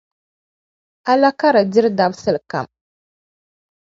A 1.11 1.13
la 1.19 1.29
ka 1.39 1.49
di 1.55 1.61
diri 1.73 1.89
dabisili 1.99 2.41
kam? 2.51 2.67